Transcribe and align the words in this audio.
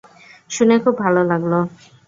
শুনে 0.49 0.75
খুব 0.83 0.95
ভালো 1.03 1.21
লাগল। 1.23 1.53